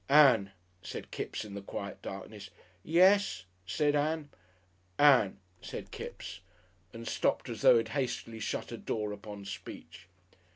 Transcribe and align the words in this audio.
"Ann," 0.09 0.51
said 0.81 1.11
Kipps 1.11 1.45
in 1.45 1.53
the 1.53 1.61
quiet 1.61 2.01
darkness. 2.01 2.49
"Yes," 2.83 3.45
said 3.67 3.95
Ann. 3.95 4.29
"Ann," 4.97 5.37
said 5.61 5.91
Kipps, 5.91 6.39
and 6.91 7.07
stopped 7.07 7.49
as 7.49 7.61
though 7.61 7.73
he 7.73 7.77
had 7.81 7.89
hastily 7.89 8.39
shut 8.39 8.71
a 8.71 8.77
door 8.79 9.11
upon 9.11 9.45
speech. 9.45 10.07